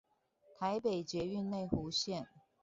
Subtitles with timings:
[0.57, 2.25] 台北捷運內湖線